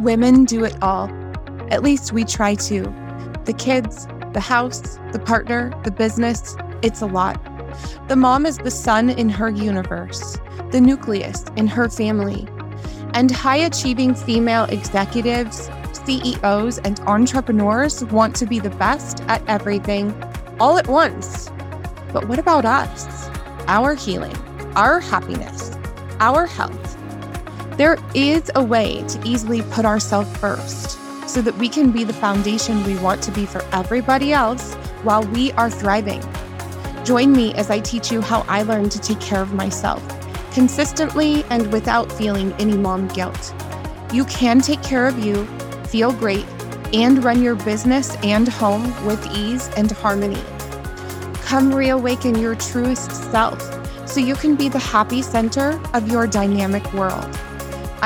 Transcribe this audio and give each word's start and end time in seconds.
Women 0.00 0.44
do 0.44 0.64
it 0.64 0.76
all. 0.82 1.10
At 1.70 1.82
least 1.82 2.12
we 2.12 2.24
try 2.24 2.54
to. 2.54 2.82
The 3.46 3.54
kids, 3.56 4.06
the 4.34 4.40
house, 4.40 4.98
the 5.12 5.18
partner, 5.18 5.72
the 5.84 5.90
business, 5.90 6.54
it's 6.82 7.00
a 7.00 7.06
lot. 7.06 7.40
The 8.08 8.16
mom 8.16 8.44
is 8.44 8.58
the 8.58 8.70
sun 8.70 9.08
in 9.08 9.30
her 9.30 9.48
universe, 9.48 10.36
the 10.70 10.80
nucleus 10.80 11.44
in 11.56 11.66
her 11.66 11.88
family. 11.88 12.46
And 13.14 13.30
high 13.30 13.56
achieving 13.56 14.14
female 14.14 14.64
executives, 14.64 15.70
CEOs, 16.04 16.78
and 16.78 17.00
entrepreneurs 17.00 18.04
want 18.04 18.36
to 18.36 18.46
be 18.46 18.58
the 18.58 18.70
best 18.70 19.22
at 19.28 19.42
everything 19.48 20.14
all 20.60 20.76
at 20.76 20.88
once. 20.88 21.50
But 22.12 22.28
what 22.28 22.38
about 22.38 22.66
us? 22.66 23.28
Our 23.66 23.94
healing, 23.94 24.36
our 24.76 25.00
happiness, 25.00 25.76
our 26.20 26.46
health. 26.46 26.95
There 27.76 27.98
is 28.14 28.50
a 28.54 28.64
way 28.64 29.04
to 29.06 29.20
easily 29.22 29.60
put 29.60 29.84
ourselves 29.84 30.34
first 30.38 30.98
so 31.28 31.42
that 31.42 31.56
we 31.58 31.68
can 31.68 31.92
be 31.92 32.04
the 32.04 32.12
foundation 32.14 32.82
we 32.84 32.96
want 32.98 33.22
to 33.24 33.30
be 33.30 33.44
for 33.44 33.62
everybody 33.72 34.32
else 34.32 34.72
while 35.02 35.24
we 35.24 35.52
are 35.52 35.68
thriving. 35.68 36.22
Join 37.04 37.32
me 37.32 37.52
as 37.54 37.70
I 37.70 37.80
teach 37.80 38.10
you 38.10 38.22
how 38.22 38.46
I 38.48 38.62
learned 38.62 38.92
to 38.92 39.00
take 39.00 39.20
care 39.20 39.42
of 39.42 39.52
myself 39.52 40.02
consistently 40.54 41.44
and 41.50 41.70
without 41.70 42.10
feeling 42.10 42.50
any 42.54 42.78
mom 42.78 43.08
guilt. 43.08 43.54
You 44.10 44.24
can 44.24 44.62
take 44.62 44.82
care 44.82 45.06
of 45.06 45.18
you, 45.18 45.44
feel 45.88 46.14
great, 46.14 46.46
and 46.94 47.22
run 47.22 47.42
your 47.42 47.56
business 47.56 48.16
and 48.22 48.48
home 48.48 48.84
with 49.04 49.22
ease 49.36 49.68
and 49.76 49.90
harmony. 49.90 50.42
Come 51.42 51.74
reawaken 51.74 52.38
your 52.38 52.54
truest 52.54 53.10
self 53.30 53.60
so 54.08 54.18
you 54.18 54.34
can 54.34 54.56
be 54.56 54.70
the 54.70 54.78
happy 54.78 55.20
center 55.20 55.78
of 55.92 56.08
your 56.10 56.26
dynamic 56.26 56.90
world. 56.94 57.38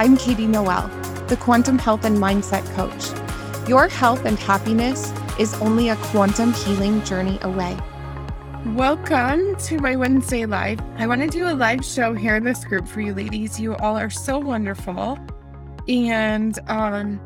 I'm 0.01 0.17
Katie 0.17 0.47
Noel, 0.47 0.89
the 1.27 1.37
Quantum 1.37 1.79
Health 1.79 2.07
and 2.07 2.17
Mindset 2.17 2.65
Coach. 2.75 3.69
Your 3.69 3.87
health 3.87 4.25
and 4.25 4.39
happiness 4.39 5.13
is 5.39 5.53
only 5.57 5.91
a 5.91 5.97
quantum 5.97 6.55
healing 6.55 7.05
journey 7.05 7.39
away. 7.43 7.77
Welcome 8.69 9.57
to 9.57 9.77
my 9.77 9.97
Wednesday 9.97 10.47
Live. 10.47 10.81
I 10.97 11.07
want 11.07 11.21
to 11.21 11.27
do 11.27 11.47
a 11.47 11.53
live 11.53 11.85
show 11.85 12.15
here 12.15 12.35
in 12.35 12.45
this 12.45 12.65
group 12.65 12.89
for 12.89 13.03
you 13.03 13.13
ladies. 13.13 13.61
You 13.61 13.77
all 13.77 13.99
are 13.99 14.09
so 14.09 14.39
wonderful. 14.39 15.19
And 15.87 16.59
um, 16.71 17.21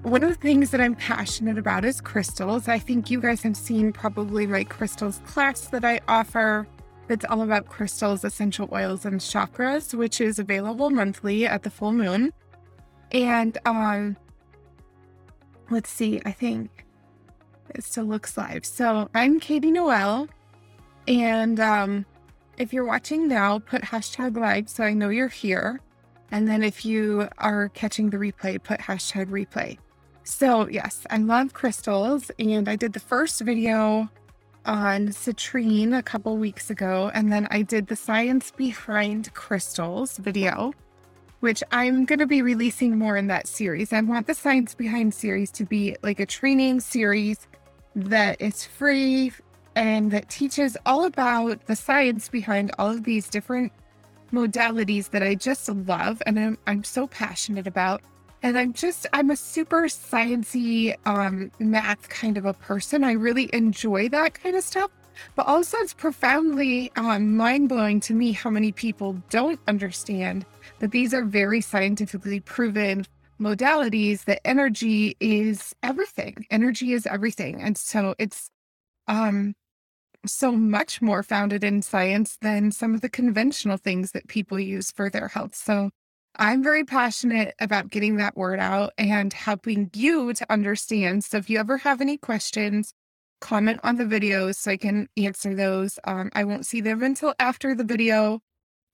one 0.00 0.22
of 0.22 0.30
the 0.30 0.36
things 0.36 0.70
that 0.70 0.80
I'm 0.80 0.94
passionate 0.94 1.58
about 1.58 1.84
is 1.84 2.00
crystals. 2.00 2.66
I 2.66 2.78
think 2.78 3.10
you 3.10 3.20
guys 3.20 3.42
have 3.42 3.58
seen 3.58 3.92
probably 3.92 4.46
my 4.46 4.64
crystals 4.64 5.20
class 5.26 5.68
that 5.68 5.84
I 5.84 6.00
offer 6.08 6.66
it's 7.10 7.24
all 7.24 7.42
about 7.42 7.66
crystals, 7.66 8.24
essential 8.24 8.68
oils, 8.72 9.04
and 9.04 9.20
chakras, 9.20 9.94
which 9.94 10.20
is 10.20 10.38
available 10.38 10.90
monthly 10.90 11.46
at 11.46 11.62
the 11.62 11.70
full 11.70 11.92
moon. 11.92 12.32
And 13.12 13.58
um, 13.64 14.16
let's 15.70 15.90
see, 15.90 16.20
I 16.24 16.32
think 16.32 16.86
it 17.74 17.84
still 17.84 18.04
looks 18.04 18.36
live. 18.36 18.64
So 18.64 19.08
I'm 19.14 19.40
Katie 19.40 19.70
Noel. 19.70 20.28
And 21.08 21.58
um, 21.58 22.06
if 22.58 22.72
you're 22.72 22.84
watching 22.84 23.26
now, 23.26 23.58
put 23.58 23.82
hashtag 23.82 24.36
live 24.36 24.68
so 24.68 24.84
I 24.84 24.92
know 24.92 25.08
you're 25.08 25.28
here. 25.28 25.80
And 26.30 26.46
then 26.46 26.62
if 26.62 26.84
you 26.84 27.28
are 27.38 27.70
catching 27.70 28.10
the 28.10 28.18
replay, 28.18 28.62
put 28.62 28.78
hashtag 28.80 29.26
replay. 29.26 29.78
So, 30.22 30.68
yes, 30.68 31.06
I 31.10 31.16
love 31.16 31.54
crystals. 31.54 32.30
And 32.38 32.68
I 32.68 32.76
did 32.76 32.92
the 32.92 33.00
first 33.00 33.40
video 33.40 34.08
on 34.66 35.08
citrine 35.08 35.96
a 35.96 36.02
couple 36.02 36.36
weeks 36.36 36.70
ago, 36.70 37.10
and 37.14 37.32
then 37.32 37.48
I 37.50 37.62
did 37.62 37.86
the 37.86 37.96
science 37.96 38.50
behind 38.50 39.32
crystals 39.34 40.16
video, 40.18 40.72
which 41.40 41.62
I'm 41.72 42.04
going 42.04 42.18
to 42.18 42.26
be 42.26 42.42
releasing 42.42 42.98
more 42.98 43.16
in 43.16 43.26
that 43.28 43.46
series. 43.46 43.92
I 43.92 44.00
want 44.00 44.26
the 44.26 44.34
science 44.34 44.74
behind 44.74 45.14
series 45.14 45.50
to 45.52 45.64
be 45.64 45.96
like 46.02 46.20
a 46.20 46.26
training 46.26 46.80
series 46.80 47.48
that 47.94 48.40
is 48.40 48.64
free 48.64 49.32
and 49.74 50.10
that 50.10 50.28
teaches 50.28 50.76
all 50.84 51.04
about 51.04 51.66
the 51.66 51.76
science 51.76 52.28
behind 52.28 52.72
all 52.78 52.90
of 52.90 53.04
these 53.04 53.28
different 53.28 53.72
modalities 54.32 55.10
that 55.10 55.22
I 55.22 55.34
just 55.34 55.68
love 55.68 56.22
and 56.26 56.38
I'm, 56.38 56.58
I'm 56.66 56.84
so 56.84 57.06
passionate 57.06 57.66
about. 57.66 58.02
And 58.42 58.58
I'm 58.58 58.72
just, 58.72 59.06
I'm 59.12 59.30
a 59.30 59.36
super 59.36 59.82
sciencey 59.82 60.96
um, 61.06 61.50
math 61.58 62.08
kind 62.08 62.38
of 62.38 62.46
a 62.46 62.54
person. 62.54 63.04
I 63.04 63.12
really 63.12 63.50
enjoy 63.52 64.08
that 64.08 64.34
kind 64.34 64.56
of 64.56 64.64
stuff. 64.64 64.90
But 65.36 65.46
also, 65.46 65.76
it's 65.78 65.92
profoundly 65.92 66.90
um, 66.96 67.36
mind 67.36 67.68
blowing 67.68 68.00
to 68.00 68.14
me 68.14 68.32
how 68.32 68.48
many 68.48 68.72
people 68.72 69.22
don't 69.28 69.60
understand 69.68 70.46
that 70.78 70.92
these 70.92 71.12
are 71.12 71.24
very 71.24 71.60
scientifically 71.60 72.40
proven 72.40 73.04
modalities, 73.40 74.24
that 74.24 74.46
energy 74.46 75.16
is 75.20 75.74
everything. 75.82 76.46
Energy 76.50 76.92
is 76.92 77.06
everything. 77.06 77.60
And 77.60 77.76
so 77.76 78.14
it's 78.18 78.50
um, 79.08 79.54
so 80.26 80.52
much 80.52 81.00
more 81.00 81.22
founded 81.22 81.64
in 81.64 81.82
science 81.82 82.36
than 82.40 82.70
some 82.70 82.94
of 82.94 83.00
the 83.00 83.08
conventional 83.08 83.76
things 83.76 84.12
that 84.12 84.28
people 84.28 84.60
use 84.60 84.90
for 84.90 85.10
their 85.10 85.28
health. 85.28 85.54
So 85.54 85.90
I'm 86.36 86.62
very 86.62 86.84
passionate 86.84 87.54
about 87.60 87.90
getting 87.90 88.16
that 88.16 88.36
word 88.36 88.60
out 88.60 88.92
and 88.96 89.32
helping 89.32 89.90
you 89.94 90.32
to 90.32 90.46
understand. 90.50 91.24
So 91.24 91.38
if 91.38 91.50
you 91.50 91.58
ever 91.58 91.78
have 91.78 92.00
any 92.00 92.16
questions, 92.16 92.94
comment 93.40 93.80
on 93.82 93.96
the 93.96 94.04
videos 94.04 94.56
so 94.56 94.70
I 94.70 94.76
can 94.76 95.08
answer 95.16 95.54
those. 95.54 95.98
Um, 96.04 96.30
I 96.34 96.44
won't 96.44 96.66
see 96.66 96.80
them 96.80 97.02
until 97.02 97.34
after 97.38 97.74
the 97.74 97.84
video 97.84 98.40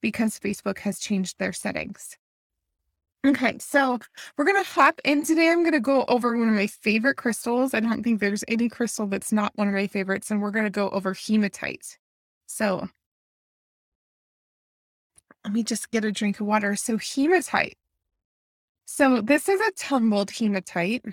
because 0.01 0.39
Facebook 0.39 0.79
has 0.79 0.99
changed 0.99 1.37
their 1.37 1.53
settings. 1.53 2.17
Okay, 3.25 3.57
so 3.59 3.99
we're 4.37 4.45
going 4.45 4.63
to 4.63 4.69
hop 4.69 5.01
in 5.03 5.23
today. 5.23 5.49
I'm 5.49 5.63
going 5.63 5.73
to 5.73 5.79
go 5.79 6.05
over 6.07 6.37
one 6.37 6.47
of 6.47 6.55
my 6.55 6.67
favorite 6.67 7.17
crystals. 7.17 7.73
I 7.73 7.79
don't 7.81 8.03
think 8.03 8.19
there's 8.19 8.43
any 8.47 8.69
crystal 8.69 9.07
that's 9.07 9.33
not 9.33 9.51
one 9.55 9.67
of 9.67 9.73
my 9.73 9.87
favorites, 9.87 10.31
and 10.31 10.41
we're 10.41 10.51
going 10.51 10.65
to 10.65 10.71
go 10.71 10.89
over 10.89 11.13
hematite. 11.13 11.97
So 12.45 12.87
let 15.47 15.53
me 15.53 15.63
just 15.63 15.91
get 15.91 16.03
a 16.03 16.11
drink 16.11 16.41
of 16.41 16.45
water. 16.45 16.75
So, 16.75 16.97
hematite. 16.97 17.77
So, 18.85 19.21
this 19.21 19.47
is 19.47 19.61
a 19.61 19.71
tumbled 19.77 20.29
hematite. 20.31 21.05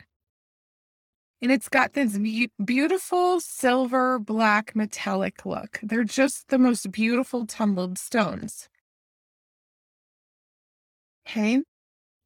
And 1.40 1.52
it's 1.52 1.68
got 1.68 1.92
this 1.92 2.18
be- 2.18 2.50
beautiful 2.64 3.38
silver 3.38 4.18
black 4.18 4.74
metallic 4.74 5.46
look. 5.46 5.78
They're 5.84 6.02
just 6.02 6.48
the 6.48 6.58
most 6.58 6.90
beautiful 6.90 7.46
tumbled 7.46 7.96
stones. 7.96 8.68
Okay. 11.28 11.62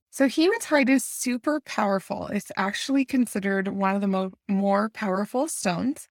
So, 0.08 0.28
hematite 0.28 0.88
is 0.88 1.04
super 1.04 1.60
powerful. 1.60 2.28
It's 2.28 2.50
actually 2.56 3.04
considered 3.04 3.68
one 3.68 3.94
of 3.96 4.00
the 4.00 4.08
mo- 4.08 4.32
more 4.48 4.88
powerful 4.88 5.46
stones. 5.46 6.08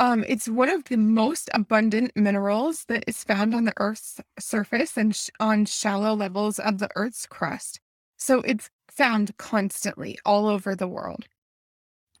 Um, 0.00 0.24
it's 0.28 0.48
one 0.48 0.68
of 0.68 0.84
the 0.84 0.96
most 0.96 1.50
abundant 1.52 2.12
minerals 2.14 2.84
that 2.84 3.02
is 3.08 3.24
found 3.24 3.52
on 3.52 3.64
the 3.64 3.72
Earth's 3.78 4.20
surface 4.38 4.96
and 4.96 5.14
sh- 5.14 5.30
on 5.40 5.64
shallow 5.64 6.14
levels 6.14 6.60
of 6.60 6.78
the 6.78 6.88
Earth's 6.94 7.26
crust. 7.26 7.80
So 8.16 8.40
it's 8.42 8.70
found 8.88 9.36
constantly 9.38 10.16
all 10.24 10.46
over 10.46 10.76
the 10.76 10.86
world. 10.86 11.26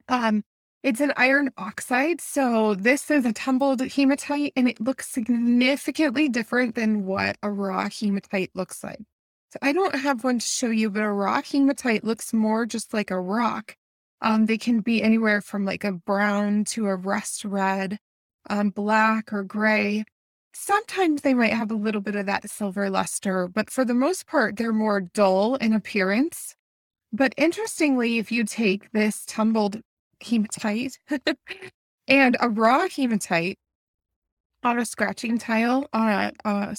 Um, 0.08 0.42
it's 0.82 1.00
an 1.00 1.12
iron 1.16 1.50
oxide. 1.56 2.20
So 2.20 2.74
this 2.74 3.10
is 3.12 3.24
a 3.24 3.32
tumbled 3.32 3.80
hematite 3.80 4.52
and 4.56 4.68
it 4.68 4.80
looks 4.80 5.08
significantly 5.08 6.28
different 6.28 6.74
than 6.74 7.04
what 7.06 7.36
a 7.44 7.50
raw 7.50 7.88
hematite 7.88 8.50
looks 8.54 8.82
like. 8.82 9.00
So 9.52 9.58
I 9.62 9.72
don't 9.72 9.94
have 9.94 10.24
one 10.24 10.40
to 10.40 10.46
show 10.46 10.70
you, 10.70 10.90
but 10.90 11.02
a 11.02 11.10
raw 11.10 11.42
hematite 11.42 12.04
looks 12.04 12.32
more 12.32 12.66
just 12.66 12.92
like 12.92 13.10
a 13.10 13.20
rock 13.20 13.76
um, 14.20 14.46
they 14.46 14.58
can 14.58 14.80
be 14.80 15.02
anywhere 15.02 15.40
from 15.40 15.64
like 15.64 15.84
a 15.84 15.92
brown 15.92 16.64
to 16.64 16.86
a 16.86 16.96
rust 16.96 17.44
red, 17.44 17.98
um, 18.50 18.70
black 18.70 19.32
or 19.32 19.44
gray. 19.44 20.04
Sometimes 20.52 21.22
they 21.22 21.34
might 21.34 21.52
have 21.52 21.70
a 21.70 21.76
little 21.76 22.00
bit 22.00 22.16
of 22.16 22.26
that 22.26 22.50
silver 22.50 22.90
luster, 22.90 23.46
but 23.46 23.70
for 23.70 23.84
the 23.84 23.94
most 23.94 24.26
part, 24.26 24.56
they're 24.56 24.72
more 24.72 25.00
dull 25.00 25.54
in 25.56 25.72
appearance. 25.72 26.56
But 27.12 27.32
interestingly, 27.36 28.18
if 28.18 28.32
you 28.32 28.44
take 28.44 28.90
this 28.92 29.24
tumbled 29.24 29.80
hematite 30.20 30.98
and 32.08 32.36
a 32.40 32.48
raw 32.48 32.88
hematite 32.88 33.58
on 34.64 34.78
a 34.78 34.84
scratching 34.84 35.38
tile, 35.38 35.88
on 35.92 36.08
a, 36.08 36.32
a 36.44 36.76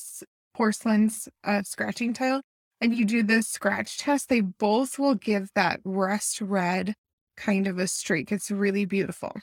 uh, 1.45 1.63
scratching 1.63 2.13
tile, 2.13 2.41
and 2.81 2.93
you 2.93 3.05
do 3.05 3.23
the 3.23 3.41
scratch 3.41 3.97
test, 3.97 4.29
they 4.29 4.41
both 4.41 4.99
will 4.99 5.15
give 5.15 5.49
that 5.55 5.79
rust 5.83 6.41
red 6.41 6.95
kind 7.39 7.67
of 7.67 7.79
a 7.79 7.87
streak. 7.87 8.31
It's 8.31 8.51
really 8.51 8.85
beautiful. 8.85 9.33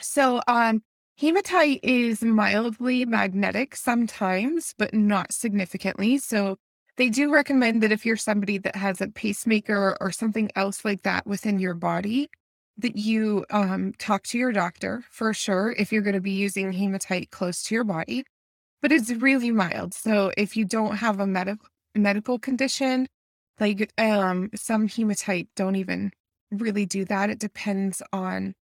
So, 0.00 0.40
um, 0.46 0.82
hematite 1.18 1.80
is 1.82 2.22
mildly 2.22 3.04
magnetic 3.06 3.76
sometimes, 3.76 4.74
but 4.78 4.92
not 4.94 5.32
significantly. 5.32 6.18
So, 6.18 6.56
they 6.96 7.08
do 7.08 7.32
recommend 7.32 7.82
that 7.82 7.92
if 7.92 8.06
you're 8.06 8.16
somebody 8.16 8.58
that 8.58 8.76
has 8.76 9.00
a 9.00 9.08
pacemaker 9.08 9.96
or 10.00 10.12
something 10.12 10.50
else 10.56 10.84
like 10.84 11.02
that 11.02 11.26
within 11.26 11.58
your 11.58 11.74
body, 11.74 12.28
that 12.78 12.96
you 12.96 13.44
um, 13.50 13.92
talk 13.98 14.22
to 14.24 14.38
your 14.38 14.52
doctor 14.52 15.04
for 15.10 15.34
sure 15.34 15.74
if 15.78 15.92
you're 15.92 16.02
going 16.02 16.14
to 16.14 16.20
be 16.20 16.32
using 16.32 16.72
hematite 16.72 17.30
close 17.30 17.62
to 17.64 17.74
your 17.74 17.84
body. 17.84 18.24
But 18.82 18.92
it's 18.92 19.10
really 19.10 19.50
mild. 19.50 19.94
So 19.94 20.32
if 20.36 20.56
you 20.56 20.64
don't 20.64 20.96
have 20.96 21.20
a 21.20 21.26
med- 21.26 21.58
medical 21.94 22.38
condition, 22.38 23.08
Like 23.60 23.92
um 23.98 24.50
some 24.54 24.88
hematite 24.88 25.48
don't 25.56 25.76
even 25.76 26.12
really 26.60 26.86
do 26.86 27.04
that. 27.06 27.30
It 27.30 27.38
depends 27.38 28.02
on 28.12 28.54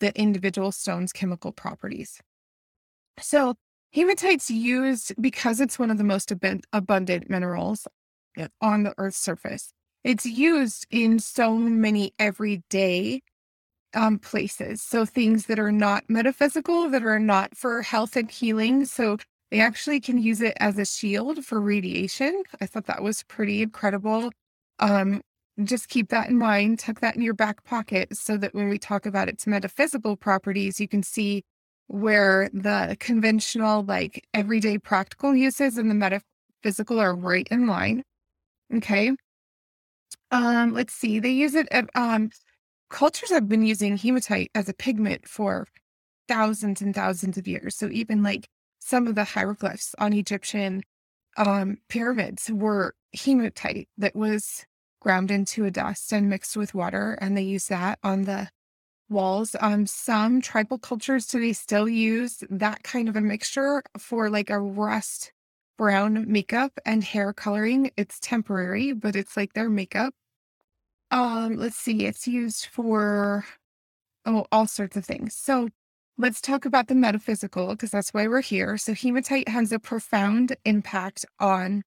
the 0.00 0.16
individual 0.18 0.72
stone's 0.72 1.12
chemical 1.12 1.52
properties. 1.52 2.20
So 3.20 3.54
hematite's 3.94 4.50
used 4.50 5.14
because 5.20 5.60
it's 5.60 5.78
one 5.78 5.90
of 5.90 5.98
the 5.98 6.04
most 6.04 6.30
ab- 6.30 6.62
abundant 6.72 7.28
minerals 7.28 7.86
on 8.60 8.84
the 8.84 8.94
earth's 8.98 9.18
surface. 9.18 9.72
It's 10.04 10.24
used 10.24 10.86
in 10.90 11.18
so 11.18 11.56
many 11.56 12.14
everyday 12.18 13.22
um, 13.94 14.18
places. 14.18 14.82
So 14.82 15.04
things 15.04 15.46
that 15.46 15.58
are 15.58 15.72
not 15.72 16.04
metaphysical, 16.08 16.88
that 16.90 17.02
are 17.02 17.18
not 17.18 17.56
for 17.56 17.82
health 17.82 18.16
and 18.16 18.30
healing. 18.30 18.84
So 18.84 19.16
they 19.50 19.60
actually 19.60 20.00
can 20.00 20.18
use 20.18 20.40
it 20.40 20.56
as 20.60 20.78
a 20.78 20.84
shield 20.84 21.44
for 21.44 21.60
radiation. 21.60 22.42
I 22.60 22.66
thought 22.66 22.86
that 22.86 23.02
was 23.02 23.22
pretty 23.24 23.62
incredible. 23.62 24.30
Um, 24.78 25.22
just 25.64 25.88
keep 25.88 26.08
that 26.10 26.28
in 26.28 26.38
mind, 26.38 26.78
tuck 26.78 27.00
that 27.00 27.16
in 27.16 27.22
your 27.22 27.34
back 27.34 27.64
pocket 27.64 28.16
so 28.16 28.36
that 28.36 28.54
when 28.54 28.68
we 28.68 28.78
talk 28.78 29.06
about 29.06 29.28
its 29.28 29.46
metaphysical 29.46 30.16
properties, 30.16 30.80
you 30.80 30.88
can 30.88 31.02
see 31.02 31.44
where 31.88 32.48
the 32.52 32.96
conventional, 33.00 33.82
like 33.82 34.26
everyday 34.34 34.78
practical 34.78 35.34
uses 35.34 35.78
and 35.78 35.90
the 35.90 35.94
metaphysical 35.94 37.00
are 37.00 37.14
right 37.14 37.48
in 37.50 37.66
line. 37.66 38.02
Okay. 38.74 39.12
Um, 40.30 40.74
let's 40.74 40.92
see. 40.94 41.18
They 41.18 41.30
use 41.30 41.54
it 41.54 41.68
at 41.70 41.88
um 41.94 42.30
cultures 42.90 43.30
have 43.30 43.48
been 43.48 43.64
using 43.64 43.96
hematite 43.96 44.50
as 44.54 44.68
a 44.68 44.74
pigment 44.74 45.26
for 45.28 45.66
thousands 46.28 46.82
and 46.82 46.94
thousands 46.94 47.38
of 47.38 47.48
years. 47.48 47.76
So 47.76 47.88
even 47.90 48.22
like 48.22 48.48
some 48.78 49.06
of 49.06 49.14
the 49.14 49.24
hieroglyphs 49.24 49.94
on 49.98 50.12
Egyptian 50.12 50.82
um 51.36 51.78
pyramids 51.88 52.50
were 52.52 52.94
hematite 53.14 53.88
that 53.98 54.14
was 54.16 54.66
ground 55.08 55.30
into 55.30 55.64
a 55.64 55.70
dust 55.70 56.12
and 56.12 56.28
mixed 56.28 56.54
with 56.54 56.74
water, 56.74 57.16
and 57.22 57.34
they 57.34 57.40
use 57.40 57.68
that 57.68 57.98
on 58.02 58.24
the 58.24 58.50
walls. 59.08 59.56
Um, 59.58 59.86
some 59.86 60.42
tribal 60.42 60.76
cultures 60.78 61.24
today 61.24 61.54
still 61.54 61.88
use 61.88 62.44
that 62.50 62.82
kind 62.82 63.08
of 63.08 63.16
a 63.16 63.22
mixture 63.22 63.82
for 63.96 64.28
like 64.28 64.50
a 64.50 64.60
rust 64.60 65.32
brown 65.78 66.30
makeup 66.30 66.72
and 66.84 67.02
hair 67.02 67.32
coloring. 67.32 67.90
It's 67.96 68.20
temporary, 68.20 68.92
but 68.92 69.16
it's 69.16 69.34
like 69.34 69.54
their 69.54 69.70
makeup. 69.70 70.12
Um, 71.10 71.56
let's 71.56 71.76
see, 71.76 72.04
it's 72.04 72.28
used 72.28 72.66
for 72.66 73.46
oh, 74.26 74.44
all 74.52 74.66
sorts 74.66 74.94
of 74.94 75.06
things. 75.06 75.34
So 75.34 75.70
let's 76.18 76.42
talk 76.42 76.66
about 76.66 76.88
the 76.88 76.94
metaphysical 76.94 77.68
because 77.68 77.92
that's 77.92 78.10
why 78.10 78.28
we're 78.28 78.42
here. 78.42 78.76
So 78.76 78.92
hematite 78.92 79.48
has 79.48 79.72
a 79.72 79.78
profound 79.78 80.54
impact 80.66 81.24
on 81.40 81.82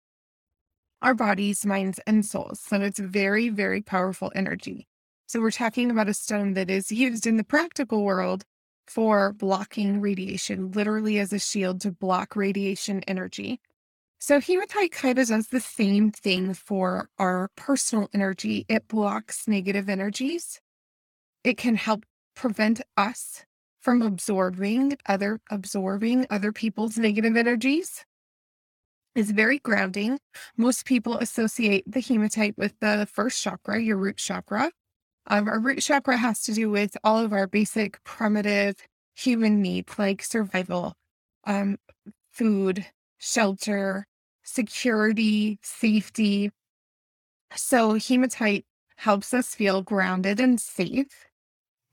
our 1.01 1.13
bodies, 1.13 1.65
minds, 1.65 1.99
and 2.05 2.25
souls. 2.25 2.59
So 2.59 2.81
it's 2.81 2.99
very, 2.99 3.49
very 3.49 3.81
powerful 3.81 4.31
energy. 4.35 4.87
So 5.27 5.39
we're 5.39 5.51
talking 5.51 5.89
about 5.89 6.09
a 6.09 6.13
stone 6.13 6.53
that 6.53 6.69
is 6.69 6.91
used 6.91 7.25
in 7.25 7.37
the 7.37 7.43
practical 7.43 8.03
world 8.03 8.43
for 8.87 9.33
blocking 9.33 10.01
radiation, 10.01 10.71
literally 10.71 11.19
as 11.19 11.31
a 11.31 11.39
shield 11.39 11.81
to 11.81 11.91
block 11.91 12.35
radiation 12.35 13.01
energy. 13.07 13.61
So 14.19 14.39
hematite 14.39 14.91
kind 14.91 15.17
of 15.17 15.27
does 15.27 15.47
the 15.47 15.59
same 15.59 16.11
thing 16.11 16.53
for 16.53 17.09
our 17.17 17.49
personal 17.55 18.09
energy. 18.13 18.65
It 18.67 18.87
blocks 18.87 19.47
negative 19.47 19.89
energies. 19.89 20.59
It 21.43 21.57
can 21.57 21.75
help 21.75 22.05
prevent 22.35 22.81
us 22.97 23.45
from 23.79 24.01
absorbing 24.01 24.97
other 25.07 25.39
absorbing 25.49 26.27
other 26.29 26.51
people's 26.51 26.97
negative 26.97 27.35
energies 27.35 28.05
is 29.15 29.31
very 29.31 29.59
grounding. 29.59 30.19
Most 30.57 30.85
people 30.85 31.17
associate 31.17 31.83
the 31.87 31.99
hematite 31.99 32.57
with 32.57 32.73
the 32.79 33.07
first 33.11 33.41
chakra, 33.41 33.79
your 33.81 33.97
root 33.97 34.17
chakra. 34.17 34.71
Um, 35.27 35.47
our 35.47 35.59
root 35.59 35.79
chakra 35.79 36.17
has 36.17 36.41
to 36.43 36.53
do 36.53 36.69
with 36.69 36.97
all 37.03 37.17
of 37.19 37.33
our 37.33 37.47
basic 37.47 38.03
primitive 38.03 38.75
human 39.15 39.61
needs 39.61 39.97
like 39.99 40.23
survival, 40.23 40.95
um, 41.45 41.77
food, 42.31 42.85
shelter, 43.19 44.05
security, 44.43 45.59
safety. 45.61 46.51
So, 47.55 47.95
hematite 47.95 48.65
helps 48.97 49.33
us 49.33 49.53
feel 49.55 49.81
grounded 49.81 50.39
and 50.39 50.59
safe. 50.59 51.27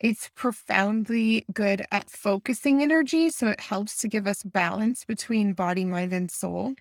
It's 0.00 0.30
profoundly 0.34 1.44
good 1.52 1.84
at 1.90 2.10
focusing 2.10 2.82
energy. 2.82 3.30
So, 3.30 3.48
it 3.48 3.60
helps 3.60 3.96
to 3.98 4.08
give 4.08 4.26
us 4.26 4.42
balance 4.42 5.04
between 5.04 5.52
body, 5.54 5.84
mind, 5.84 6.12
and 6.12 6.30
soul. 6.30 6.74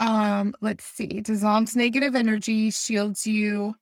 Um, 0.00 0.54
let's 0.62 0.84
see. 0.84 1.20
Dissolves 1.20 1.76
negative 1.76 2.16
energy, 2.16 2.70
shields 2.70 3.26
you. 3.26 3.74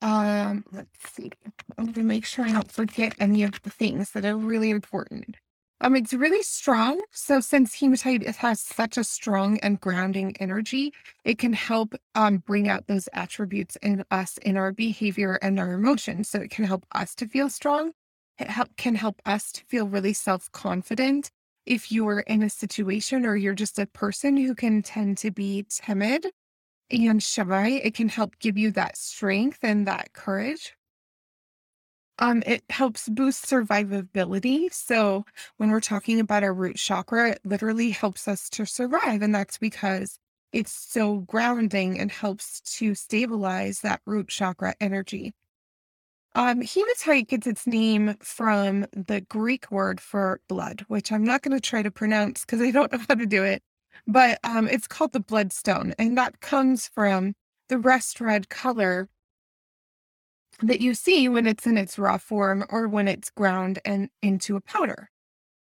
Um, 0.00 0.64
let's 0.72 1.12
see. 1.12 1.30
I'm 1.78 1.92
gonna 1.92 2.06
make 2.06 2.24
sure 2.24 2.44
I 2.46 2.52
don't 2.52 2.72
forget 2.72 3.14
any 3.20 3.42
of 3.42 3.60
the 3.62 3.70
things 3.70 4.12
that 4.12 4.24
are 4.24 4.36
really 4.36 4.70
important. 4.70 5.36
Um, 5.80 5.96
it's 5.96 6.14
really 6.14 6.42
strong. 6.42 7.00
So 7.10 7.40
since 7.40 7.74
hematite 7.74 8.22
it 8.22 8.36
has 8.36 8.60
such 8.60 8.96
a 8.96 9.04
strong 9.04 9.58
and 9.58 9.80
grounding 9.80 10.34
energy, 10.40 10.94
it 11.24 11.38
can 11.38 11.52
help 11.52 11.94
um 12.14 12.38
bring 12.38 12.68
out 12.68 12.86
those 12.86 13.08
attributes 13.12 13.76
in 13.82 14.04
us 14.10 14.38
in 14.38 14.56
our 14.56 14.72
behavior 14.72 15.38
and 15.42 15.60
our 15.60 15.72
emotions. 15.72 16.30
So 16.30 16.40
it 16.40 16.50
can 16.50 16.64
help 16.64 16.86
us 16.92 17.14
to 17.16 17.28
feel 17.28 17.50
strong. 17.50 17.92
It 18.38 18.48
help, 18.48 18.76
can 18.76 18.94
help 18.94 19.20
us 19.26 19.52
to 19.52 19.64
feel 19.66 19.86
really 19.88 20.14
self-confident 20.14 21.30
if 21.66 21.90
you're 21.90 22.20
in 22.20 22.42
a 22.42 22.50
situation 22.50 23.26
or 23.26 23.36
you're 23.36 23.54
just 23.54 23.78
a 23.78 23.86
person 23.86 24.36
who 24.36 24.54
can 24.54 24.82
tend 24.82 25.18
to 25.18 25.30
be 25.30 25.66
timid 25.68 26.26
and 26.90 27.22
shy, 27.22 27.68
it 27.68 27.94
can 27.94 28.08
help 28.08 28.38
give 28.38 28.58
you 28.58 28.70
that 28.72 28.96
strength 28.96 29.58
and 29.62 29.86
that 29.86 30.12
courage. 30.12 30.76
Um, 32.18 32.42
it 32.46 32.62
helps 32.70 33.08
boost 33.08 33.44
survivability. 33.44 34.72
So 34.72 35.24
when 35.56 35.70
we're 35.70 35.80
talking 35.80 36.20
about 36.20 36.44
our 36.44 36.54
root 36.54 36.76
chakra, 36.76 37.30
it 37.32 37.40
literally 37.44 37.90
helps 37.90 38.28
us 38.28 38.48
to 38.50 38.64
survive. 38.66 39.22
And 39.22 39.34
that's 39.34 39.58
because 39.58 40.18
it's 40.52 40.70
so 40.72 41.18
grounding 41.20 41.98
and 41.98 42.12
helps 42.12 42.60
to 42.78 42.94
stabilize 42.94 43.80
that 43.80 44.00
root 44.06 44.28
chakra 44.28 44.74
energy. 44.80 45.34
Um, 46.36 46.62
hematite 46.62 47.28
gets 47.28 47.46
its 47.46 47.66
name 47.66 48.16
from 48.20 48.86
the 48.92 49.20
Greek 49.20 49.70
word 49.70 50.00
for 50.00 50.40
blood, 50.48 50.84
which 50.88 51.12
I'm 51.12 51.22
not 51.22 51.42
going 51.42 51.56
to 51.56 51.60
try 51.60 51.82
to 51.82 51.92
pronounce 51.92 52.40
because 52.40 52.60
I 52.60 52.72
don't 52.72 52.92
know 52.92 52.98
how 53.08 53.14
to 53.14 53.26
do 53.26 53.44
it. 53.44 53.62
But 54.06 54.40
um, 54.42 54.68
it's 54.68 54.88
called 54.88 55.12
the 55.12 55.20
bloodstone, 55.20 55.94
and 55.98 56.18
that 56.18 56.40
comes 56.40 56.88
from 56.88 57.34
the 57.68 57.78
rust 57.78 58.20
red 58.20 58.48
color 58.48 59.08
that 60.60 60.80
you 60.80 60.94
see 60.94 61.28
when 61.28 61.46
it's 61.46 61.66
in 61.66 61.78
its 61.78 61.98
raw 61.98 62.18
form 62.18 62.64
or 62.68 62.88
when 62.88 63.08
it's 63.08 63.30
ground 63.30 63.78
and 63.84 64.08
into 64.22 64.56
a 64.56 64.60
powder. 64.60 65.10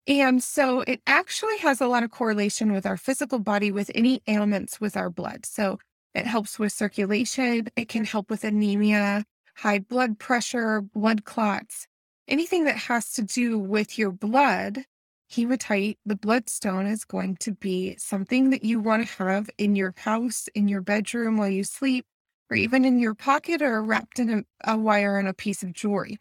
And 0.07 0.43
so 0.43 0.81
it 0.81 1.01
actually 1.05 1.57
has 1.59 1.81
a 1.81 1.88
lot 1.88 2.03
of 2.03 2.11
correlation 2.11 2.71
with 2.71 2.85
our 2.85 2.97
physical 2.97 3.39
body 3.39 3.71
with 3.71 3.91
any 3.93 4.21
ailments 4.27 4.81
with 4.81 4.97
our 4.97 5.09
blood. 5.09 5.45
So 5.45 5.79
it 6.15 6.25
helps 6.25 6.57
with 6.57 6.71
circulation, 6.71 7.67
it 7.75 7.89
can 7.89 8.05
help 8.05 8.29
with 8.29 8.43
anemia, 8.43 9.25
high 9.59 9.79
blood 9.79 10.17
pressure, 10.19 10.81
blood 10.81 11.25
clots, 11.25 11.85
anything 12.27 12.63
that 12.63 12.77
has 12.77 13.11
to 13.11 13.21
do 13.21 13.59
with 13.59 13.97
your 13.97 14.11
blood, 14.11 14.85
hematite, 15.29 15.99
the 16.05 16.15
bloodstone, 16.15 16.85
is 16.85 17.03
going 17.03 17.35
to 17.37 17.51
be 17.51 17.95
something 17.97 18.51
that 18.51 18.63
you 18.63 18.79
want 18.79 19.05
to 19.05 19.23
have 19.23 19.49
in 19.57 19.75
your 19.75 19.93
house, 19.97 20.47
in 20.55 20.69
your 20.69 20.81
bedroom 20.81 21.37
while 21.37 21.49
you 21.49 21.63
sleep, 21.65 22.05
or 22.49 22.55
even 22.55 22.85
in 22.85 22.99
your 22.99 23.13
pocket 23.13 23.61
or 23.61 23.83
wrapped 23.83 24.17
in 24.17 24.29
a, 24.63 24.73
a 24.73 24.77
wire 24.77 25.19
and 25.19 25.27
a 25.27 25.33
piece 25.33 25.61
of 25.61 25.73
jewelry. 25.73 26.17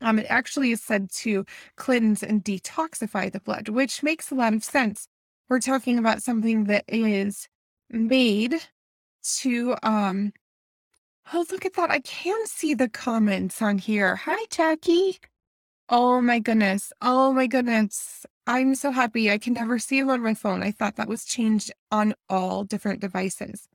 Um, 0.00 0.18
it 0.18 0.26
actually 0.28 0.72
is 0.72 0.82
said 0.82 1.12
to 1.16 1.44
cleanse 1.76 2.22
and 2.22 2.42
detoxify 2.42 3.30
the 3.30 3.40
blood, 3.40 3.68
which 3.68 4.02
makes 4.02 4.30
a 4.30 4.34
lot 4.34 4.54
of 4.54 4.64
sense. 4.64 5.06
We're 5.48 5.60
talking 5.60 5.98
about 5.98 6.22
something 6.22 6.64
that 6.64 6.84
is 6.88 7.46
made 7.90 8.56
to 9.22 9.76
um, 9.82 10.32
Oh, 11.30 11.44
look 11.50 11.64
at 11.64 11.74
that. 11.74 11.90
I 11.90 12.00
can 12.00 12.46
see 12.46 12.74
the 12.74 12.88
comments 12.88 13.62
on 13.62 13.78
here. 13.78 14.16
Hi, 14.16 14.44
Jackie. 14.50 15.18
Oh 15.88 16.20
my 16.20 16.38
goodness. 16.38 16.92
Oh 17.00 17.32
my 17.32 17.46
goodness. 17.46 18.26
I'm 18.46 18.74
so 18.74 18.90
happy. 18.90 19.30
I 19.30 19.38
can 19.38 19.54
never 19.54 19.78
see 19.78 20.00
them 20.00 20.10
on 20.10 20.22
my 20.22 20.34
phone. 20.34 20.62
I 20.62 20.70
thought 20.72 20.96
that 20.96 21.08
was 21.08 21.24
changed 21.24 21.72
on 21.90 22.14
all 22.28 22.64
different 22.64 23.00
devices. 23.00 23.68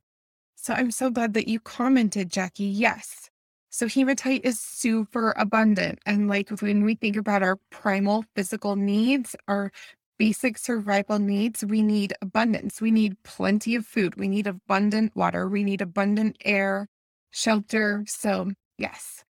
So 0.55 0.73
I'm 0.73 0.91
so 0.91 1.09
glad 1.09 1.33
that 1.35 1.47
you 1.47 1.59
commented, 1.59 2.31
Jackie. 2.31 2.65
Yes. 2.65 3.29
So 3.69 3.87
hematite 3.87 4.43
is 4.43 4.59
super 4.59 5.33
abundant. 5.37 5.99
And 6.05 6.27
like 6.27 6.49
when 6.61 6.83
we 6.83 6.95
think 6.95 7.15
about 7.15 7.43
our 7.43 7.57
primal 7.69 8.25
physical 8.35 8.75
needs, 8.75 9.35
our 9.47 9.71
basic 10.17 10.57
survival 10.57 11.19
needs, 11.19 11.63
we 11.63 11.81
need 11.81 12.13
abundance. 12.21 12.81
We 12.81 12.91
need 12.91 13.21
plenty 13.23 13.75
of 13.75 13.85
food. 13.85 14.15
We 14.15 14.27
need 14.27 14.47
abundant 14.47 15.15
water. 15.15 15.47
We 15.47 15.63
need 15.63 15.81
abundant 15.81 16.37
air 16.43 16.87
shelter. 17.31 18.03
So, 18.07 18.51
yes. 18.77 19.23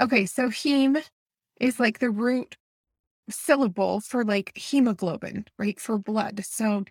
Okay, 0.00 0.26
so 0.26 0.48
heme 0.48 1.02
is 1.60 1.78
like 1.78 1.98
the 1.98 2.10
root 2.10 2.56
syllable 3.28 4.00
for 4.00 4.24
like 4.24 4.56
hemoglobin, 4.56 5.46
right? 5.58 5.78
For 5.78 5.98
blood. 5.98 6.44
So, 6.44 6.84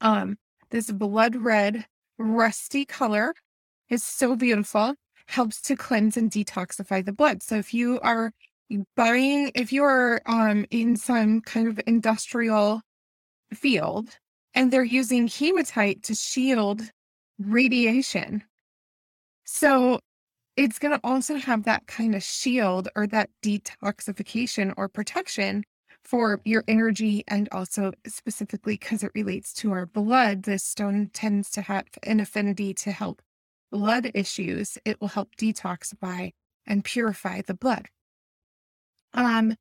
um, 0.00 0.36
this 0.70 0.90
blood 0.90 1.36
red 1.36 1.86
rusty 2.18 2.84
color 2.84 3.34
is 3.88 4.02
so 4.02 4.36
beautiful, 4.36 4.94
helps 5.26 5.60
to 5.62 5.76
cleanse 5.76 6.16
and 6.16 6.30
detoxify 6.30 7.04
the 7.04 7.12
blood. 7.12 7.42
So 7.42 7.56
if 7.56 7.74
you 7.74 8.00
are 8.00 8.32
buying, 8.96 9.52
if 9.54 9.72
you're 9.72 10.20
um, 10.26 10.66
in 10.70 10.96
some 10.96 11.40
kind 11.42 11.68
of 11.68 11.80
industrial 11.86 12.80
field 13.52 14.10
and 14.54 14.72
they're 14.72 14.82
using 14.82 15.28
hematite 15.28 16.02
to 16.04 16.14
shield 16.14 16.82
radiation. 17.38 18.42
So 19.44 20.00
it's 20.56 20.78
going 20.78 20.94
to 20.94 21.00
also 21.04 21.36
have 21.36 21.64
that 21.64 21.86
kind 21.86 22.14
of 22.14 22.22
shield 22.22 22.88
or 22.96 23.06
that 23.08 23.30
detoxification 23.42 24.74
or 24.76 24.88
protection 24.88 25.64
for 26.04 26.40
your 26.44 26.64
energy 26.68 27.24
and 27.28 27.48
also 27.52 27.92
specifically 28.06 28.74
because 28.74 29.02
it 29.02 29.12
relates 29.14 29.52
to 29.54 29.72
our 29.72 29.86
blood. 29.86 30.44
This 30.44 30.64
stone 30.64 31.10
tends 31.12 31.50
to 31.52 31.62
have 31.62 31.86
an 32.02 32.20
affinity 32.20 32.74
to 32.74 32.92
help 32.92 33.22
blood 33.70 34.10
issues. 34.14 34.78
It 34.84 35.00
will 35.00 35.08
help 35.08 35.36
detoxify 35.36 36.32
and 36.66 36.84
purify 36.84 37.42
the 37.42 37.54
blood. 37.54 37.88
Um, 39.14 39.56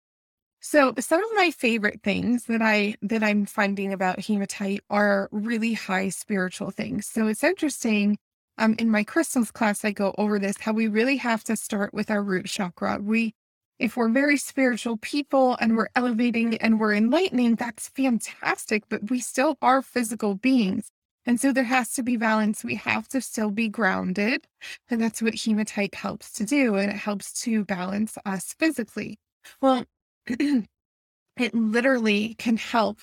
so 0.61 0.93
some 0.99 1.23
of 1.23 1.31
my 1.35 1.51
favorite 1.51 2.01
things 2.03 2.45
that 2.45 2.61
I 2.61 2.95
that 3.03 3.23
I'm 3.23 3.45
finding 3.45 3.93
about 3.93 4.21
hematite 4.21 4.81
are 4.89 5.29
really 5.31 5.73
high 5.73 6.09
spiritual 6.09 6.71
things. 6.71 7.07
So 7.07 7.27
it's 7.27 7.43
interesting. 7.43 8.17
Um, 8.57 8.75
in 8.79 8.89
my 8.89 9.03
crystals 9.03 9.51
class, 9.51 9.83
I 9.85 9.91
go 9.91 10.13
over 10.17 10.37
this 10.39 10.57
how 10.59 10.73
we 10.73 10.87
really 10.87 11.17
have 11.17 11.43
to 11.45 11.55
start 11.55 11.93
with 11.93 12.11
our 12.11 12.23
root 12.23 12.45
chakra. 12.45 12.99
We, 13.01 13.33
if 13.79 13.97
we're 13.97 14.09
very 14.09 14.37
spiritual 14.37 14.97
people 14.97 15.57
and 15.59 15.75
we're 15.75 15.89
elevating 15.95 16.57
and 16.57 16.79
we're 16.79 16.93
enlightening, 16.93 17.55
that's 17.55 17.89
fantastic. 17.89 18.83
But 18.89 19.09
we 19.09 19.19
still 19.19 19.57
are 19.61 19.81
physical 19.81 20.35
beings, 20.35 20.89
and 21.25 21.39
so 21.39 21.51
there 21.53 21.63
has 21.63 21.93
to 21.93 22.03
be 22.03 22.17
balance. 22.17 22.63
We 22.63 22.75
have 22.75 23.07
to 23.09 23.21
still 23.21 23.51
be 23.51 23.69
grounded, 23.69 24.47
and 24.89 25.01
that's 25.01 25.21
what 25.21 25.35
hematite 25.35 25.95
helps 25.95 26.31
to 26.33 26.45
do, 26.45 26.75
and 26.75 26.91
it 26.91 26.97
helps 26.97 27.33
to 27.43 27.65
balance 27.65 28.17
us 28.25 28.53
physically. 28.59 29.17
Well, 29.61 29.85
it 30.27 31.53
literally 31.53 32.35
can 32.35 32.57
help 32.57 32.99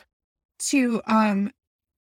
to 0.60 1.00
um 1.06 1.50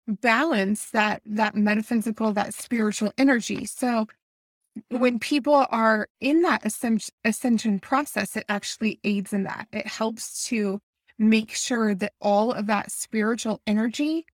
balance 0.07 0.91
that 0.91 1.23
that 1.25 1.55
metaphysical 1.55 2.33
that 2.33 2.55
spiritual 2.55 3.13
energy 3.19 3.65
so 3.65 4.07
mm-hmm. 4.07 4.99
when 4.99 5.19
people 5.19 5.67
are 5.71 6.09
in 6.21 6.43
that 6.43 6.65
ascension, 6.65 7.15
ascension 7.25 7.79
process 7.79 8.37
it 8.37 8.45
actually 8.49 9.01
aids 9.05 9.33
in 9.33 9.45
that 9.45 9.67
it 9.73 9.87
helps 9.87 10.47
to 10.47 10.81
make 11.19 11.51
sure 11.51 11.95
that 11.95 12.13
all 12.21 12.53
of 12.53 12.67
that 12.67 12.91
spiritual 12.93 13.61
energy 13.67 14.27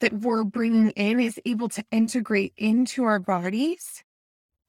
that 0.00 0.12
we're 0.12 0.44
bringing 0.44 0.88
mm-hmm. 0.88 1.00
in 1.00 1.20
is 1.20 1.40
able 1.46 1.68
to 1.68 1.84
integrate 1.90 2.52
into 2.56 3.04
our 3.04 3.18
bodies 3.18 4.04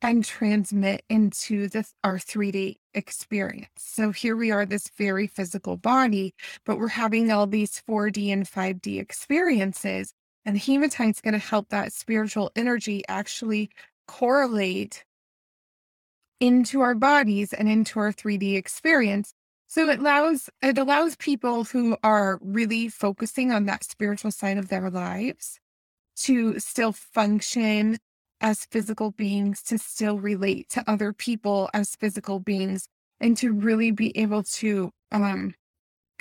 and 0.01 0.24
transmit 0.24 1.03
into 1.09 1.67
this 1.67 1.93
our 2.03 2.17
3D 2.17 2.75
experience. 2.93 3.69
So 3.77 4.12
here 4.12 4.35
we 4.35 4.51
are, 4.51 4.65
this 4.65 4.89
very 4.97 5.25
physical 5.25 5.77
body, 5.77 6.35
but 6.65 6.77
we're 6.77 6.89
having 6.89 7.31
all 7.31 7.47
these 7.47 7.81
4D 7.89 8.31
and 8.31 8.45
5D 8.45 9.00
experiences. 9.00 10.13
And 10.46 10.58
hematite 10.58 11.10
is 11.10 11.22
going 11.22 11.34
to 11.34 11.40
help 11.40 11.70
that 11.70 11.92
spiritual 11.92 12.52
energy 12.56 13.04
actually 13.08 13.72
correlate 14.08 15.04
into 16.40 16.82
our 16.82 16.96
bodies 16.96 17.54
and 17.54 17.68
into 17.68 18.00
our 18.00 18.12
3D 18.12 18.56
experience. 18.56 19.34
So 19.68 19.90
it 19.90 20.00
allows 20.00 20.50
it 20.62 20.78
allows 20.78 21.16
people 21.16 21.64
who 21.64 21.98
are 22.04 22.40
really 22.42 22.88
focusing 22.88 23.52
on 23.52 23.66
that 23.66 23.84
spiritual 23.84 24.32
side 24.32 24.58
of 24.58 24.70
their 24.70 24.90
lives 24.90 25.60
to 26.18 26.60
still 26.60 26.92
function 26.92 27.98
as 28.42 28.66
physical 28.66 29.12
beings 29.12 29.64
to 29.64 29.78
still 29.78 30.20
relate 30.20 30.70
to 30.70 30.84
other 30.90 31.14
people 31.14 31.70
as 31.74 31.96
physical 31.96 32.40
beings 32.40 32.88
and 33.20 33.38
to 33.38 33.52
really 33.52 33.92
be 33.92 34.16
able 34.18 34.44
to 34.44 34.92
um, 35.12 35.54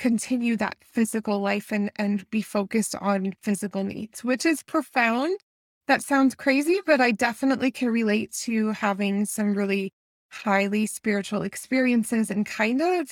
continue 0.05 0.57
that 0.57 0.77
physical 0.83 1.41
life 1.41 1.73
and 1.73 1.91
and 1.97 2.29
be 2.31 2.43
focused 2.43 2.95
on 3.01 3.33
physical 3.43 3.85
needs 3.85 4.23
which 4.23 4.45
is 4.45 4.63
profound 4.63 5.39
that 5.87 6.03
sounds 6.03 6.35
crazy 6.35 6.79
but 6.87 7.01
i 7.01 7.11
definitely 7.11 7.71
can 7.71 7.89
relate 7.89 8.31
to 8.33 8.71
having 8.73 9.25
some 9.25 9.55
really 9.55 9.93
highly 10.31 10.85
spiritual 10.87 11.43
experiences 11.43 12.31
and 12.31 12.45
kind 12.47 12.83
of 12.83 13.11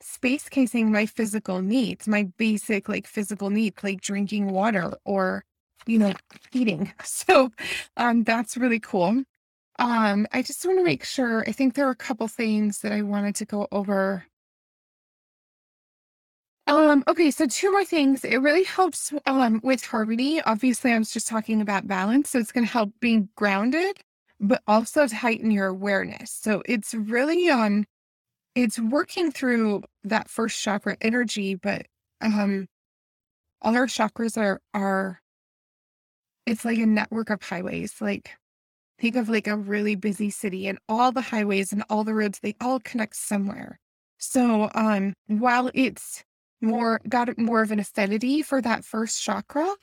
space 0.00 0.48
casing 0.48 0.90
my 0.90 1.06
physical 1.06 1.60
needs 1.60 2.08
my 2.08 2.22
basic 2.38 2.88
like 2.88 3.06
physical 3.06 3.50
needs 3.50 3.84
like 3.84 4.00
drinking 4.00 4.50
water 4.50 4.92
or 5.04 5.44
you 5.86 5.98
know, 5.98 6.12
eating. 6.52 6.92
So 7.04 7.50
um, 7.96 8.24
that's 8.24 8.56
really 8.56 8.80
cool. 8.80 9.22
Um, 9.78 10.26
I 10.32 10.42
just 10.42 10.64
want 10.66 10.78
to 10.78 10.84
make 10.84 11.04
sure, 11.04 11.44
I 11.46 11.52
think 11.52 11.74
there 11.74 11.86
are 11.86 11.90
a 11.90 11.96
couple 11.96 12.28
things 12.28 12.80
that 12.80 12.92
I 12.92 13.02
wanted 13.02 13.34
to 13.36 13.44
go 13.44 13.68
over. 13.72 14.24
Um, 16.72 17.04
okay, 17.06 17.30
so 17.30 17.46
two 17.46 17.70
more 17.70 17.84
things. 17.84 18.24
It 18.24 18.38
really 18.38 18.64
helps 18.64 19.12
um, 19.26 19.60
with 19.62 19.84
harmony. 19.84 20.40
Obviously, 20.40 20.90
I 20.90 20.98
was 20.98 21.12
just 21.12 21.28
talking 21.28 21.60
about 21.60 21.86
balance, 21.86 22.30
so 22.30 22.38
it's 22.38 22.50
going 22.50 22.64
to 22.64 22.72
help 22.72 22.94
being 22.98 23.28
grounded, 23.36 23.98
but 24.40 24.62
also 24.66 25.06
to 25.06 25.14
heighten 25.14 25.50
your 25.50 25.66
awareness. 25.66 26.30
So 26.30 26.62
it's 26.64 26.94
really 26.94 27.50
um, 27.50 27.84
it's 28.54 28.78
working 28.78 29.30
through 29.30 29.82
that 30.04 30.30
first 30.30 30.58
chakra 30.62 30.96
energy, 31.02 31.56
but 31.56 31.88
um, 32.22 32.68
all 33.60 33.76
our 33.76 33.86
chakras 33.86 34.38
are 34.38 34.62
are 34.72 35.20
it's 36.46 36.64
like 36.64 36.78
a 36.78 36.86
network 36.86 37.28
of 37.28 37.42
highways. 37.42 38.00
Like 38.00 38.30
think 38.98 39.16
of 39.16 39.28
like 39.28 39.46
a 39.46 39.58
really 39.58 39.94
busy 39.96 40.30
city 40.30 40.68
and 40.68 40.78
all 40.88 41.12
the 41.12 41.20
highways 41.20 41.70
and 41.72 41.84
all 41.90 42.04
the 42.04 42.14
roads, 42.14 42.40
they 42.42 42.56
all 42.62 42.80
connect 42.80 43.16
somewhere. 43.16 43.78
So 44.18 44.70
um 44.74 45.12
while 45.26 45.70
it's 45.74 46.24
more 46.62 47.00
got 47.08 47.36
more 47.38 47.62
of 47.62 47.70
an 47.72 47.80
affinity 47.80 48.42
for 48.42 48.60
that 48.62 48.84
first 48.84 49.22
chakra, 49.22 49.74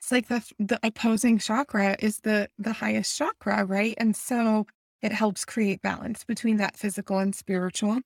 it's 0.00 0.10
like 0.12 0.28
the 0.28 0.42
the 0.58 0.78
opposing 0.82 1.38
chakra 1.38 1.96
is 2.00 2.18
the 2.20 2.48
the 2.58 2.72
highest 2.72 3.16
chakra, 3.16 3.64
right? 3.64 3.94
And 3.98 4.16
so 4.16 4.66
it 5.02 5.12
helps 5.12 5.44
create 5.44 5.82
balance 5.82 6.24
between 6.24 6.56
that 6.58 6.76
physical 6.76 7.18
and 7.18 7.34
spiritual. 7.34 8.00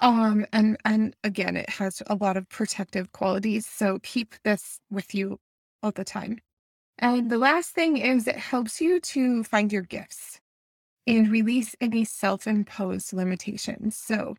Um 0.00 0.46
and 0.52 0.76
and 0.84 1.16
again 1.24 1.56
it 1.56 1.70
has 1.70 2.02
a 2.08 2.16
lot 2.16 2.36
of 2.36 2.48
protective 2.50 3.12
qualities. 3.12 3.66
So 3.66 3.98
keep 4.02 4.34
this 4.44 4.80
with 4.90 5.14
you 5.14 5.38
all 5.82 5.92
the 5.92 6.04
time. 6.04 6.38
And 6.98 7.30
the 7.30 7.38
last 7.38 7.72
thing 7.72 7.98
is 7.98 8.28
it 8.28 8.36
helps 8.36 8.80
you 8.80 9.00
to 9.00 9.44
find 9.44 9.72
your 9.72 9.82
gifts 9.82 10.40
and 11.06 11.30
release 11.30 11.76
any 11.80 12.04
self 12.04 12.46
imposed 12.46 13.12
limitations. 13.12 13.96
So 13.96 14.36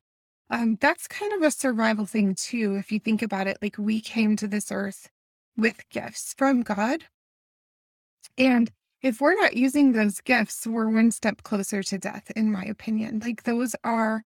um, 0.49 0.77
that's 0.79 1.07
kind 1.07 1.33
of 1.33 1.41
a 1.41 1.51
survival 1.51 2.05
thing, 2.05 2.35
too. 2.35 2.75
If 2.75 2.91
you 2.91 2.99
think 2.99 3.21
about 3.21 3.47
it, 3.47 3.57
like 3.61 3.77
we 3.77 4.01
came 4.01 4.35
to 4.37 4.47
this 4.47 4.71
earth 4.71 5.09
with 5.57 5.87
gifts 5.89 6.33
from 6.37 6.61
God. 6.61 7.05
And 8.37 8.71
if 9.01 9.19
we're 9.19 9.39
not 9.39 9.55
using 9.55 9.91
those 9.91 10.21
gifts, 10.21 10.65
we're 10.65 10.89
one 10.89 11.11
step 11.11 11.43
closer 11.43 11.83
to 11.83 11.97
death, 11.97 12.31
in 12.35 12.51
my 12.51 12.63
opinion. 12.63 13.21
Like 13.23 13.43
those 13.43 13.75
are 13.83 14.23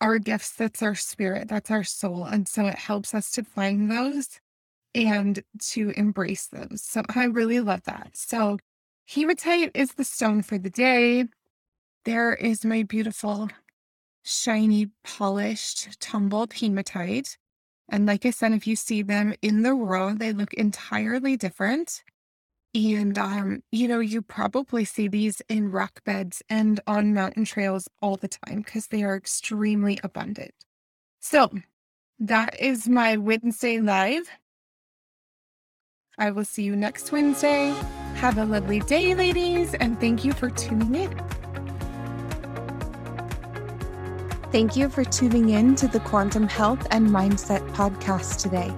our 0.00 0.18
gifts. 0.18 0.52
That's 0.52 0.82
our 0.82 0.94
spirit. 0.94 1.48
That's 1.48 1.70
our 1.70 1.84
soul. 1.84 2.24
And 2.24 2.48
so 2.48 2.66
it 2.66 2.76
helps 2.76 3.14
us 3.14 3.30
to 3.32 3.44
find 3.44 3.90
those 3.90 4.40
and 4.94 5.42
to 5.60 5.90
embrace 5.96 6.46
those. 6.46 6.82
So 6.82 7.02
I 7.14 7.24
really 7.24 7.60
love 7.60 7.82
that. 7.84 8.10
So 8.14 8.58
hematite 9.06 9.70
is 9.74 9.92
the 9.94 10.04
stone 10.04 10.42
for 10.42 10.58
the 10.58 10.70
day. 10.70 11.24
There 12.04 12.34
is 12.34 12.64
my 12.64 12.82
beautiful, 12.82 13.48
shiny, 14.22 14.88
polished, 15.04 16.00
tumbled 16.00 16.52
hematite. 16.54 17.36
And 17.88 18.06
like 18.06 18.26
I 18.26 18.30
said, 18.30 18.52
if 18.52 18.66
you 18.66 18.76
see 18.76 19.02
them 19.02 19.34
in 19.40 19.62
the 19.62 19.74
row, 19.74 20.12
they 20.14 20.32
look 20.32 20.52
entirely 20.54 21.36
different. 21.36 22.02
And, 22.74 23.16
um, 23.18 23.62
you 23.72 23.88
know, 23.88 24.00
you 24.00 24.20
probably 24.20 24.84
see 24.84 25.08
these 25.08 25.40
in 25.48 25.70
rock 25.70 26.04
beds 26.04 26.42
and 26.50 26.80
on 26.86 27.14
mountain 27.14 27.46
trails 27.46 27.88
all 28.02 28.16
the 28.16 28.28
time 28.28 28.62
because 28.62 28.88
they 28.88 29.02
are 29.02 29.16
extremely 29.16 29.98
abundant. 30.02 30.52
So 31.20 31.50
that 32.18 32.60
is 32.60 32.88
my 32.88 33.16
Wednesday 33.16 33.80
live. 33.80 34.28
I 36.18 36.30
will 36.30 36.44
see 36.44 36.64
you 36.64 36.76
next 36.76 37.12
Wednesday. 37.12 37.74
Have 38.16 38.38
a 38.38 38.44
lovely 38.44 38.80
day, 38.80 39.14
ladies, 39.14 39.74
and 39.74 39.98
thank 40.00 40.24
you 40.24 40.32
for 40.32 40.50
tuning 40.50 40.94
in. 40.94 41.37
Thank 44.50 44.76
you 44.76 44.88
for 44.88 45.04
tuning 45.04 45.50
in 45.50 45.74
to 45.74 45.86
the 45.86 46.00
Quantum 46.00 46.48
Health 46.48 46.86
and 46.90 47.06
Mindset 47.06 47.60
podcast 47.72 48.40
today. 48.40 48.72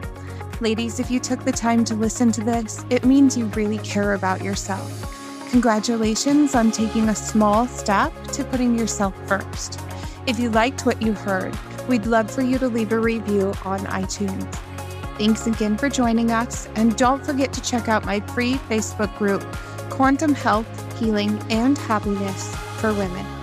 Ladies, 0.61 0.99
if 0.99 1.13
you 1.13 1.21
took 1.21 1.45
the 1.45 1.53
time 1.53 1.85
to 1.85 1.95
listen 1.95 2.33
to 2.33 2.41
this, 2.41 2.85
it 2.91 3.05
means 3.05 3.37
you 3.37 3.47
really 3.47 3.79
care 3.79 4.15
about 4.15 4.43
yourself. 4.43 5.47
Congratulations 5.53 6.57
on 6.57 6.73
taking 6.73 7.09
a 7.09 7.15
small 7.15 7.69
step 7.69 8.13
to 8.33 8.43
putting 8.43 8.77
yourself 8.77 9.15
first. 9.29 9.79
If 10.27 10.41
you 10.41 10.51
liked 10.51 10.87
what 10.87 11.01
you 11.01 11.13
heard, 11.13 11.57
we'd 11.89 12.05
love 12.05 12.29
for 12.29 12.43
you 12.43 12.59
to 12.59 12.67
leave 12.67 12.91
a 12.91 12.99
review 12.99 13.55
on 13.65 13.79
iTunes. 13.87 14.53
Thanks 15.19 15.47
again 15.47 15.79
for 15.79 15.89
joining 15.89 16.33
us, 16.33 16.67
and 16.75 16.97
don't 16.97 17.25
forget 17.25 17.53
to 17.53 17.63
check 17.63 17.89
out 17.89 18.05
my 18.05 18.19
free 18.19 18.55
Facebook 18.69 19.17
group, 19.19 19.43
Quantum 19.89 20.35
Health, 20.35 20.99
Healing, 20.99 21.41
and 21.49 21.79
Happiness 21.79 22.57
for 22.81 22.93
Women. 22.93 23.40